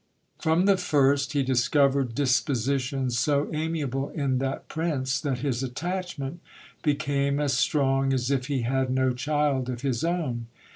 From 0.39 0.65
the 0.65 0.77
first, 0.77 1.33
he 1.33 1.43
discovered 1.43 2.15
dispositions 2.15 3.19
so 3.19 3.47
amiable 3.53 4.09
in 4.09 4.39
that 4.39 4.67
prince, 4.67 5.21
that 5.21 5.41
his 5.45 5.61
attachment 5.61 6.39
became 6.81 7.39
as 7.39 7.53
strong 7.53 8.11
as 8.11 8.31
if 8.31 8.47
he 8.47 8.63
had 8.63 8.89
no 8.89 9.13
child 9.13 9.69
of 9.69 9.81
his 9.83 10.03
own. 10.03 10.47